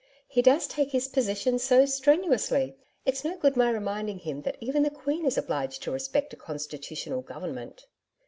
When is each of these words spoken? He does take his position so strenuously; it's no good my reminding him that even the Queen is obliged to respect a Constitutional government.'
He 0.27 0.41
does 0.41 0.65
take 0.65 0.89
his 0.91 1.07
position 1.07 1.59
so 1.59 1.85
strenuously; 1.85 2.75
it's 3.05 3.23
no 3.23 3.37
good 3.37 3.55
my 3.55 3.69
reminding 3.69 4.17
him 4.17 4.41
that 4.41 4.57
even 4.59 4.81
the 4.81 4.89
Queen 4.89 5.27
is 5.27 5.37
obliged 5.37 5.83
to 5.83 5.91
respect 5.91 6.33
a 6.33 6.37
Constitutional 6.37 7.21
government.' 7.21 7.85